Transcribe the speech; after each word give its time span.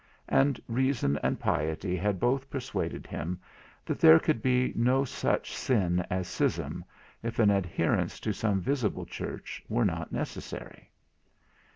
And 0.29 0.59
reason 0.67 1.19
and 1.21 1.39
piety 1.39 1.95
had 1.95 2.19
both 2.19 2.49
persuaded 2.49 3.05
him 3.05 3.39
that 3.85 3.99
there 3.99 4.17
could 4.17 4.41
be 4.41 4.73
no 4.75 5.05
such 5.05 5.53
sin 5.55 6.03
as 6.09 6.27
schism, 6.27 6.83
if 7.21 7.37
an 7.37 7.51
adherence 7.51 8.19
to 8.21 8.33
some 8.33 8.59
visible 8.59 9.05
Church 9.05 9.63
were 9.69 9.85
not 9.85 10.11
necessary. 10.11 10.89